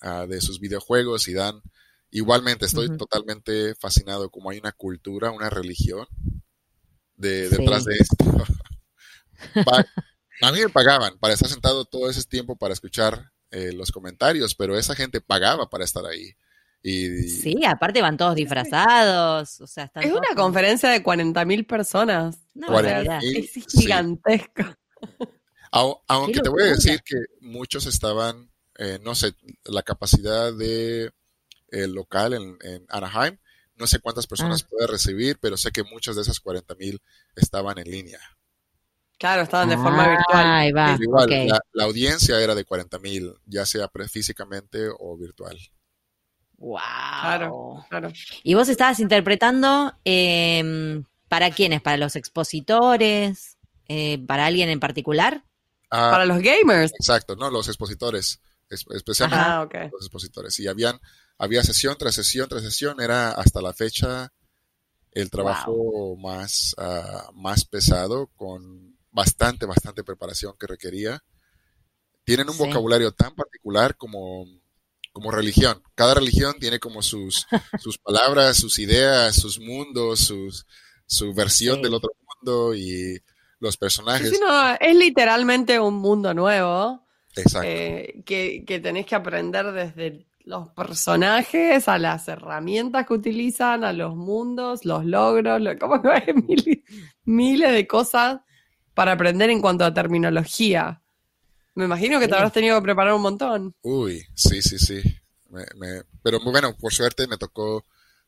[0.00, 1.60] ah, de sus videojuegos y dan
[2.10, 6.06] Igualmente, estoy totalmente fascinado como hay una cultura, una religión
[7.16, 8.24] de, detrás de esto.
[10.42, 14.54] a mí me pagaban para estar sentado todo ese tiempo para escuchar eh, los comentarios,
[14.54, 16.34] pero esa gente pagaba para estar ahí.
[16.82, 19.60] Y, sí, aparte van todos disfrazados.
[19.60, 22.38] O sea, es una conferencia de 40.000 personas.
[22.54, 24.62] No, es gigantesco.
[25.70, 31.12] Aunque te voy a decir que muchos estaban, eh, no sé, la capacidad de
[31.68, 33.38] el local en, Anaheim.
[33.76, 34.68] No sé cuántas personas ah.
[34.70, 37.00] puede recibir, pero sé que muchas de esas 40 mil
[37.34, 38.20] estaban en línea.
[39.18, 40.76] Claro, estaban de forma virtual.
[40.76, 40.98] Va.
[41.00, 45.58] Igual, la, audiencia era de 40 mil, ya sea físicamente o virtual.
[46.58, 46.78] Wow.
[47.22, 48.12] Claro, claro.
[48.42, 55.44] Y vos estabas interpretando em, para quiénes, para los expositores, eh, para alguien en particular.
[55.90, 56.92] Ah, para los gamers.
[56.92, 60.58] Exacto, no, los expositores, especialmente los expositores.
[60.60, 61.00] Y habían
[61.38, 64.32] había sesión tras sesión tras sesión, era hasta la fecha
[65.12, 71.24] el trabajo más, ah, más pesado, con bastante, bastante preparación que requería.
[72.24, 74.46] Tienen un vocabulario tan particular como,
[75.12, 75.82] como religión.
[75.94, 77.46] Cada religión tiene como sus,
[77.80, 80.66] sus palabras, sus ideas, sus mundos, sus,
[81.06, 83.18] su versión del otro mundo y
[83.58, 84.38] los personajes.
[84.80, 87.06] es literalmente un mundo nuevo.
[87.34, 87.66] Exacto.
[87.66, 93.92] Eh, que, que tenés que aprender desde los personajes, a las herramientas que utilizan, a
[93.92, 96.34] los mundos, los logros, lo, como que hay
[97.24, 98.40] miles, de cosas
[98.94, 101.02] para aprender en cuanto a terminología.
[101.74, 103.74] Me imagino que te habrás tenido que preparar un montón.
[103.82, 105.02] Uy, sí, sí, sí.
[106.22, 107.84] pero bueno, por suerte me tocó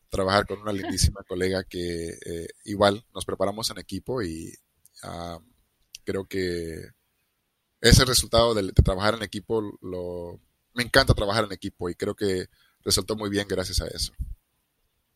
[0.09, 4.53] trabajar con una lindísima colega que eh, igual nos preparamos en equipo y
[5.03, 5.39] ah,
[6.03, 6.89] creo que
[7.79, 10.41] ese resultado de trabajar en equipo lo,
[10.79, 12.47] me encanta trabajar en equipo y creo que
[12.85, 14.13] resultó muy bien gracias a eso.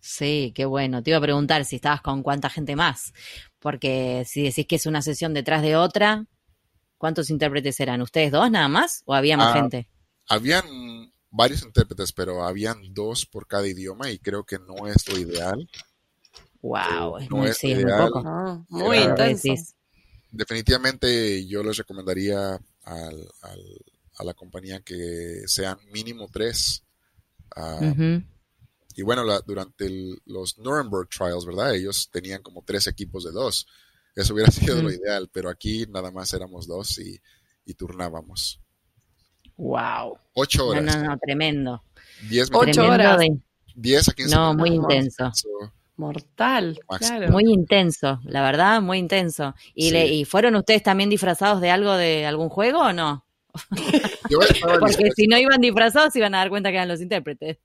[0.02, 1.02] Sí, qué bueno.
[1.02, 3.14] Te iba a preguntar si estabas con cuánta gente más,
[3.60, 6.26] porque si decís que es una sesión detrás de otra,
[6.98, 8.02] ¿cuántos intérpretes eran?
[8.02, 9.88] ¿Ustedes dos nada más o había más ah, gente?
[10.28, 10.66] Habían
[11.30, 15.70] varios intérpretes, pero habían dos por cada idioma y creo que no es lo ideal.
[16.62, 17.76] Wow, eh, es muy, sí,
[18.68, 19.54] muy intenso.
[20.30, 23.30] Definitivamente yo les recomendaría al
[24.18, 26.84] a la compañía que sean mínimo tres.
[27.56, 27.80] Ah,
[28.96, 29.90] y bueno, durante
[30.26, 31.76] los Nuremberg Trials, ¿verdad?
[31.76, 33.68] Ellos tenían como tres equipos de dos.
[34.16, 37.20] Eso hubiera sido lo ideal, pero aquí nada más éramos dos y,
[37.76, 38.60] turnábamos.
[39.58, 40.18] Wow.
[40.34, 40.84] Ocho horas.
[40.84, 41.84] No, no, tremendo.
[42.30, 43.20] Diez Ocho horas.
[43.76, 45.32] Diez a quince No, muy intenso.
[45.96, 47.32] Mortal, claro.
[47.32, 49.54] Muy intenso, la verdad, muy intenso.
[49.76, 53.26] ¿Y, ¿Y fueron ustedes también disfrazados de algo de algún juego o no?
[54.80, 57.58] Porque si no iban disfrazados, iban a dar cuenta que eran los intérpretes.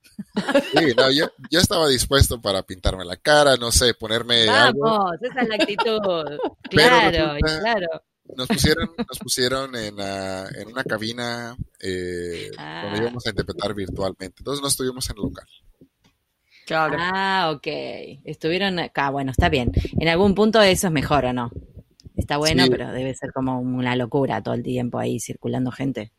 [0.73, 4.45] Sí, no, yo, estaba dispuesto para pintarme la cara, no sé, ponerme.
[4.45, 5.99] Vamos, esa es la actitud.
[6.69, 7.87] Claro, claro.
[8.35, 12.97] Nos pusieron, nos pusieron en, en una cabina eh, donde ah.
[13.01, 14.35] íbamos a interpretar virtualmente.
[14.39, 15.47] Entonces no estuvimos en el local.
[16.67, 16.97] Claro.
[16.99, 17.67] Ah, ok.
[18.25, 19.71] Estuvieron acá, bueno, está bien.
[19.99, 21.49] En algún punto eso es mejor o no.
[22.19, 26.11] Está bueno, pero debe ser como una locura todo el tiempo ahí circulando gente.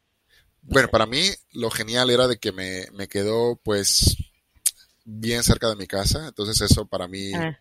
[0.62, 4.16] Bueno, para mí lo genial era de que me, quedó pues
[5.04, 7.58] bien cerca de mi casa, entonces eso para mí ah.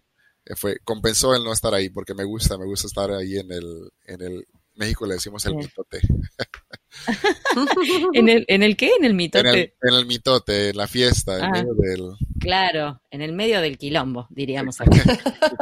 [0.55, 3.91] fue compensó el no estar ahí porque me gusta, me gusta estar ahí en el
[4.05, 5.99] en el México le decimos el mitote.
[8.13, 8.91] ¿En, el, ¿En el qué?
[8.97, 9.75] ¿En el mitote?
[9.81, 11.51] En el, mitote, la fiesta, en ah.
[11.51, 12.11] medio del...
[12.39, 15.03] Claro, en el medio del quilombo, diríamos acá.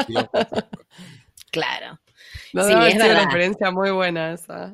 [1.51, 1.99] claro.
[2.53, 4.73] No, sí, es una experiencia muy buena esa.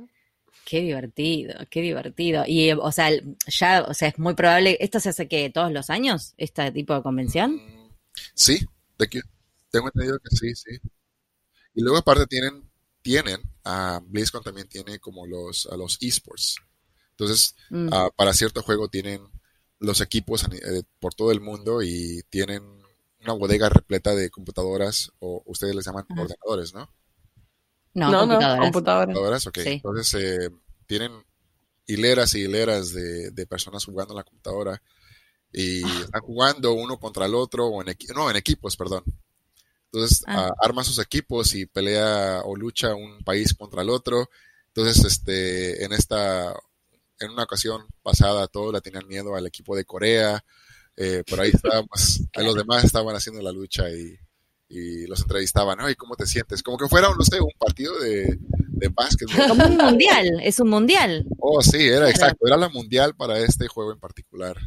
[0.66, 2.44] Qué divertido, qué divertido.
[2.48, 3.10] Y, o sea,
[3.48, 6.94] ya, o sea, es muy probable, ¿esto se hace que todos los años, este tipo
[6.94, 7.56] de convención?
[7.56, 7.90] Mm,
[8.34, 8.66] sí,
[8.98, 9.22] de que,
[9.70, 10.80] tengo entendido que sí, sí.
[11.74, 12.70] Y luego aparte tienen,
[13.02, 16.58] tienen, uh, BlizzCon también tiene como los, a los esports.
[17.12, 17.90] Entonces, mm.
[17.92, 19.22] ah, para cierto juego tienen
[19.80, 22.64] los equipos eh, por todo el mundo y tienen
[23.22, 26.90] una bodega repleta de computadoras, o ustedes les llaman ordenadores, ¿no?
[27.94, 28.12] No,
[28.60, 28.72] computadoras.
[28.72, 29.50] computadoras.
[29.56, 30.50] Entonces, eh,
[30.86, 31.12] tienen
[31.86, 34.82] hileras y hileras de, personas jugando en la computadora
[35.52, 36.02] y ah.
[36.06, 39.04] están jugando uno contra el otro, o en no, en equipos, perdón.
[39.92, 40.52] Entonces, ah.
[40.62, 44.30] arma sus equipos y pelea o lucha un país contra el otro.
[44.68, 46.52] Entonces, este, en esta,
[47.20, 50.44] en una ocasión pasada, todos le tenían miedo al equipo de Corea.
[50.98, 54.18] Eh, por ahí estábamos, los demás estaban haciendo la lucha y
[54.74, 55.88] y los entrevistaban, ¿no?
[55.88, 56.64] ¿Y cómo te sientes?
[56.64, 59.30] Como que fuera, no sé, un partido de, de básquet.
[59.48, 61.26] Como un mundial, es un mundial.
[61.38, 64.58] Oh, sí, era exacto, era la mundial para este juego en particular.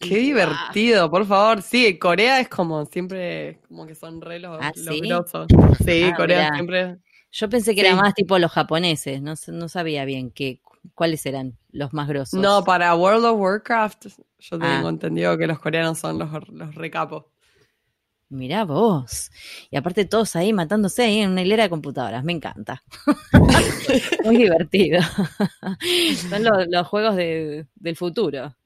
[0.00, 1.62] Qué divertido, por favor.
[1.62, 5.00] Sí, Corea es como siempre, como que son re los, ¿Ah, ¿sí?
[5.84, 6.98] Sí, ah, Corea siempre.
[7.30, 10.60] Yo pensé que era más tipo los japoneses, no, no sabía bien qué,
[10.94, 12.40] cuáles eran los más grosos.
[12.40, 14.06] No, para World of Warcraft,
[14.40, 14.90] yo tengo ah.
[14.90, 17.31] entendido que los coreanos son los, los recapos.
[18.32, 19.30] Mirá vos.
[19.70, 22.24] Y aparte todos ahí matándose ahí en una hilera de computadoras.
[22.24, 22.82] Me encanta.
[24.24, 25.00] Muy divertido.
[26.30, 28.56] Son los, juegos del futuro.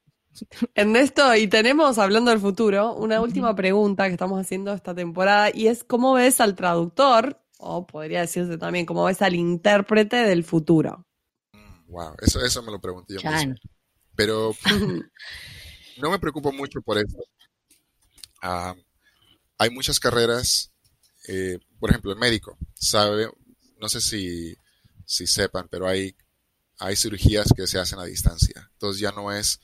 [0.75, 5.67] Ernesto, y tenemos, hablando del futuro, una última pregunta que estamos haciendo esta temporada y
[5.67, 11.05] es cómo ves al traductor, o podría decirse también, cómo ves al intérprete del futuro.
[11.89, 13.55] Wow, eso, eso me lo pregunté yo mismo.
[14.15, 14.53] Pero
[15.99, 17.19] no me preocupo mucho por eso.
[18.43, 18.77] Ah,
[19.59, 20.73] hay muchas carreras,
[21.29, 23.31] eh, por ejemplo, el médico, sabe,
[23.81, 24.57] no sé si,
[25.05, 26.17] si sepan, pero hay,
[26.79, 28.69] hay cirugías que se hacen a distancia.
[28.73, 29.61] Entonces ya no es,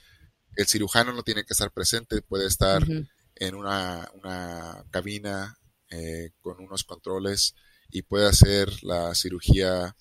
[0.56, 2.86] el cirujano no tiene que estar presente, puede estar
[3.34, 5.58] en una, una cabina
[5.90, 7.54] eh, con unos controles
[7.90, 9.94] y puede hacer la cirugía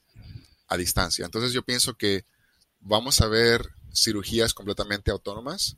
[0.68, 1.26] a distancia.
[1.26, 2.26] Entonces yo pienso que
[2.80, 5.76] vamos a ver cirugías completamente autónomas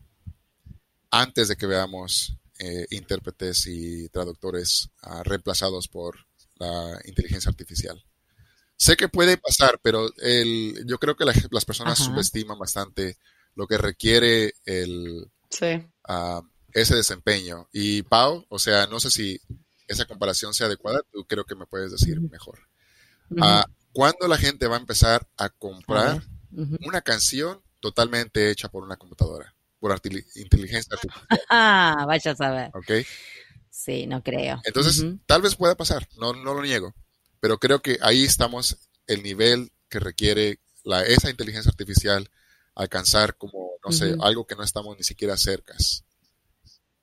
[1.09, 6.15] antes de que veamos eh, intérpretes y traductores ah, reemplazados por
[6.55, 8.01] la inteligencia artificial.
[8.77, 13.17] Sé que puede pasar, pero el, yo creo que las personas subestiman bastante
[13.55, 15.29] lo que requiere el,
[16.07, 17.67] ah, ese desempeño.
[17.73, 19.39] Y Pau, o sea, no sé si
[19.87, 22.59] esa comparación sea adecuada, tú creo que me puedes decir mejor.
[23.41, 26.23] Ah, ¿Cuándo la gente va a empezar a comprar
[26.85, 29.52] una canción totalmente hecha por una computadora?
[29.83, 29.99] Por
[30.35, 31.27] inteligencia artificial.
[31.49, 32.71] Ah, vaya a saber.
[32.73, 33.05] ¿Ok?
[33.69, 34.61] Sí, no creo.
[34.63, 36.95] Entonces, tal vez pueda pasar, no, no lo niego,
[37.41, 42.29] pero creo que ahí estamos el nivel que requiere la, esa inteligencia artificial
[42.75, 45.75] alcanzar como, no sé, algo que no estamos ni siquiera cerca.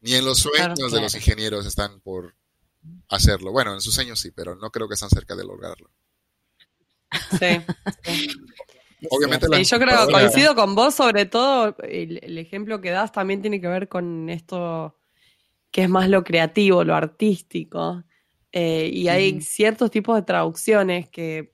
[0.00, 2.34] Ni en los sueños de los ingenieros están por
[3.10, 3.52] hacerlo.
[3.52, 5.90] Bueno, en sus sueños sí, pero no creo que están cerca de lograrlo.
[7.38, 7.60] Sí.
[9.08, 13.60] Obviamente y yo creo, coincido con vos, sobre todo, el, ejemplo que das también tiene
[13.60, 14.96] que ver con esto
[15.70, 18.02] que es más lo creativo, lo artístico.
[18.52, 21.52] Eh, y hay ciertos tipos de traducciones que,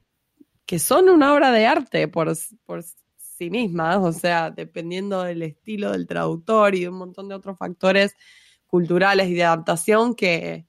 [0.64, 2.32] que, son una obra de arte por,
[2.64, 7.34] por sí mismas, o sea, dependiendo del estilo del traductor y de un montón de
[7.34, 8.16] otros factores
[8.66, 10.66] culturales y de adaptación que,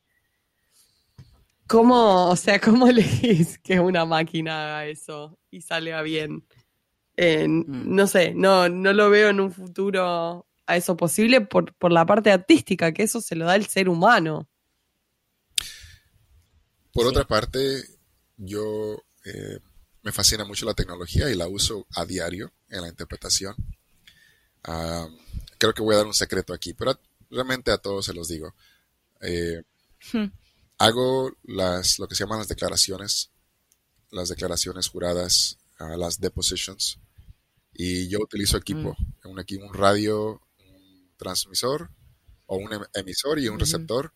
[1.67, 6.45] ¿Cómo, o sea, cómo elegís que una máquina haga eso y salga bien?
[7.17, 7.95] Mm.
[7.95, 12.05] No sé, no, no lo veo en un futuro a eso posible por, por la
[12.05, 14.47] parte artística, que eso se lo da el ser humano.
[16.91, 17.83] Por otra parte,
[18.37, 19.59] yo eh,
[20.03, 23.55] me fascina mucho la tecnología y la uso a diario en la interpretación.
[24.63, 25.07] Ah,
[25.57, 26.99] creo que voy a dar un secreto aquí, pero
[27.29, 28.53] realmente a todos se los digo.
[29.21, 29.63] Eh,
[30.11, 30.25] hmm.
[30.79, 33.31] Hago las, lo que se llaman las declaraciones,
[34.11, 36.99] las declaraciones juradas, uh, las depositions,
[37.79, 39.29] y yo utilizo equipo, mm.
[39.29, 41.91] un equipo, un radio, un transmisor
[42.47, 44.13] o un em, emisor y un receptor.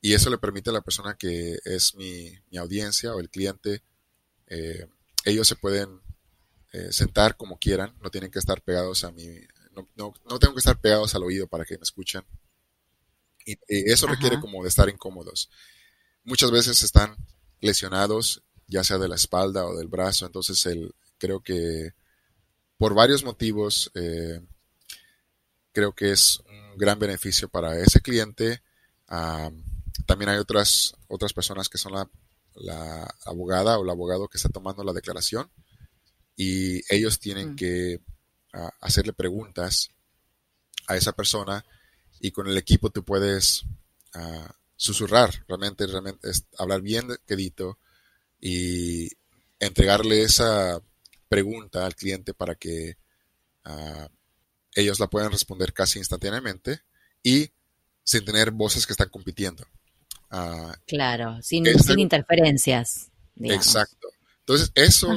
[0.00, 3.82] Y eso le permite a la persona que es mi, audiencia o el cliente,
[4.46, 4.86] eh,
[5.24, 6.00] ellos se pueden
[6.72, 9.26] eh, sentar como quieran, no tienen que estar pegados a mi,
[9.96, 12.22] no, no, tengo que estar pegados al oído para que me escuchen.
[13.44, 15.50] Y, eso requiere como de estar incómodos.
[16.24, 17.16] Muchas veces están
[17.60, 21.92] lesionados, ya sea de la espalda o del brazo, entonces el, creo que
[22.78, 24.40] por varios motivos, eh,
[25.72, 28.62] creo que es un gran beneficio para ese cliente.
[29.08, 29.50] Ah,
[30.06, 32.08] también hay otras, otras personas que son la,
[32.54, 35.50] la, abogada o el abogado que está tomando la declaración
[36.36, 37.56] y ellos tienen mm.
[37.56, 38.00] que
[38.52, 39.90] ah, hacerle preguntas
[40.86, 41.64] a esa persona
[42.20, 43.64] y con el equipo tú puedes
[44.14, 47.78] uh, susurrar, realmente, realmente hablar bien quedito
[48.40, 49.10] y
[49.60, 50.80] entregarle esa
[51.28, 52.96] pregunta al cliente para que
[53.66, 54.08] uh,
[54.74, 56.80] ellos la puedan responder casi instantáneamente
[57.22, 57.50] y
[58.02, 59.64] sin tener voces que están compitiendo.
[60.30, 63.10] Uh, claro, sin, sin interferencias.
[63.36, 64.08] Exacto.
[64.40, 65.10] Entonces, eso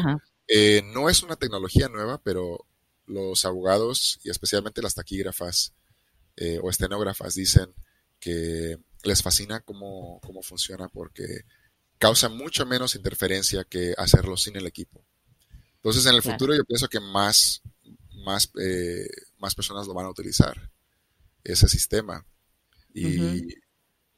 [0.47, 2.66] eh, no es una tecnología nueva, pero
[3.05, 5.74] los abogados y especialmente las taquígrafas
[6.36, 7.74] eh, o estenógrafas dicen
[8.20, 11.45] que les fascina cómo, cómo, funciona porque
[11.97, 15.05] causa mucho menos interferencia que hacerlo sin el equipo.
[15.84, 17.63] Entonces, en el futuro yo pienso que más,
[18.23, 19.07] más, eh,
[19.39, 20.55] más personas lo van a utilizar,
[21.43, 22.23] ese sistema.
[22.93, 23.55] Y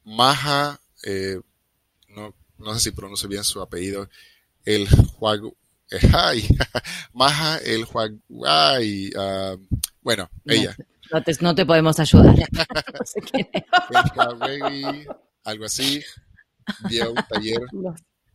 [0.03, 1.39] Maja, eh,
[2.09, 4.09] no, no, sé si pronuncio bien su apellido,
[4.65, 5.55] el juego
[7.13, 9.57] Maja, el Huawei, uh,
[10.01, 10.75] bueno, ella.
[11.11, 12.35] No te, no te podemos ayudar.
[15.43, 16.01] algo así.
[16.89, 17.61] Dio un taller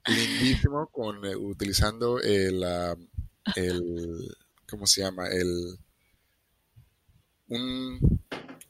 [0.09, 2.64] lindísimo con, eh, utilizando el,
[3.56, 4.36] el,
[4.68, 5.28] ¿cómo se llama?
[5.28, 5.78] El,
[7.48, 8.20] un,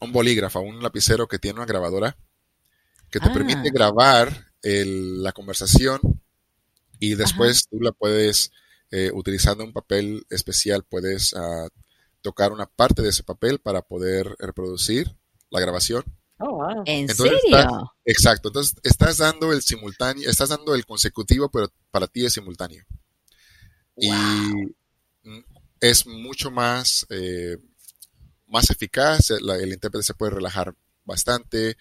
[0.01, 2.17] un bolígrafo, un lapicero que tiene una grabadora
[3.11, 3.73] que te permite ah.
[3.73, 6.01] grabar el, la conversación
[6.99, 8.53] y después tú la puedes,
[8.91, 11.69] eh, utilizando un papel especial, puedes uh,
[12.23, 15.15] tocar una parte de ese papel para poder reproducir
[15.51, 16.05] la grabación.
[16.39, 16.83] Oh, wow.
[16.87, 17.93] ¿En serio?
[18.05, 18.49] exacto.
[18.49, 22.85] Entonces, estás dando el simultáneo, estás dando el consecutivo, pero para ti es simultáneo.
[23.97, 24.11] Y
[25.81, 27.59] es mucho más, eh,
[28.47, 29.31] más eficaz.
[29.31, 30.75] El, intérprete se puede relajar
[31.05, 31.77] bastante.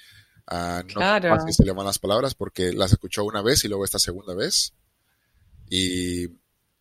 [0.50, 1.46] Uh, no claro.
[1.46, 4.34] que se le van las palabras porque las escuchó una vez y luego esta segunda
[4.34, 4.74] vez.
[5.70, 6.30] Y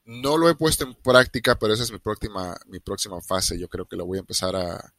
[0.05, 3.59] no lo he puesto en práctica, pero esa es mi próxima, mi próxima fase.
[3.59, 4.95] Yo creo que lo voy a empezar a,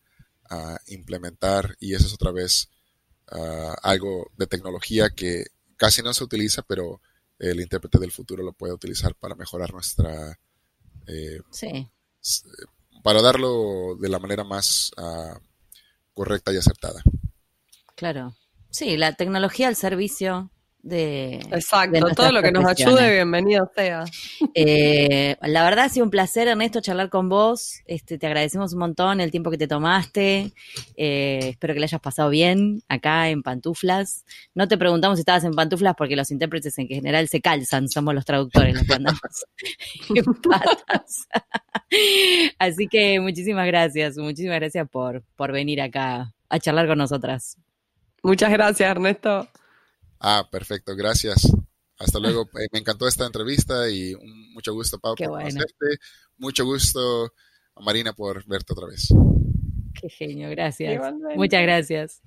[0.88, 2.70] implementar y eso es otra vez
[3.32, 5.46] ah, algo de tecnología que
[5.78, 7.02] casi no se utiliza, pero
[7.40, 10.40] el intérprete del futuro lo puede utilizar para mejorar nuestra...
[11.08, 11.90] Eh, sí.
[13.04, 15.40] Para darlo de la manera más ah,
[16.14, 17.02] correcta y acertada.
[17.96, 18.36] Claro.
[18.70, 20.52] Sí, la tecnología al servicio
[20.88, 21.40] de.
[21.52, 24.06] Exacto, todo lo que nos ayude, bienvenido sea.
[24.54, 27.82] Eh, la verdad ha sido un placer, Ernesto, charlar con vos.
[27.86, 30.54] Este, te agradecemos un montón el tiempo que te tomaste.
[30.96, 34.26] Eh, espero que le hayas pasado bien acá en Pantuflas.
[34.56, 38.16] No te preguntamos si estabas en Pantuflas porque los intérpretes en general se calzan, somos
[38.16, 39.22] los traductores, los mandamos
[40.16, 41.28] en patas.
[42.60, 47.58] Así que muchísimas gracias, muchísimas gracias por, por venir acá a charlar con nosotras.
[48.24, 49.48] Muchas gracias, Ernesto.
[50.20, 51.42] Ah, perfecto, gracias.
[52.00, 52.50] Hasta luego.
[52.60, 54.16] Eh, me encantó esta entrevista y
[54.54, 55.98] mucho gusto, Pau, por conocerte.
[56.38, 57.34] Mucho gusto,
[57.76, 59.10] Marina, por verte otra vez.
[60.00, 61.14] Qué genio, gracias.
[61.36, 62.22] Muchas gracias.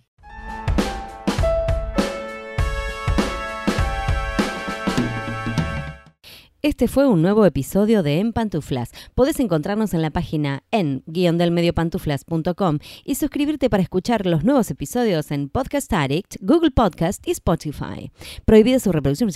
[6.63, 8.91] Este fue un nuevo episodio de En Pantuflas.
[9.15, 15.49] Podés encontrarnos en la página en guiondelmediopantuflas.com y suscribirte para escuchar los nuevos episodios en
[15.49, 18.13] Podcast Addict, Google Podcast y Spotify.
[18.45, 19.29] Prohibida su reproducción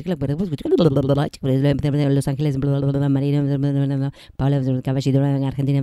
[2.14, 5.82] Los Ángeles, Marina, Paula Caballito, Argentina,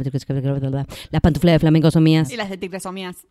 [1.09, 2.31] las pantuflas de flamenco son mías.
[2.31, 3.25] Y las de tigre son mías.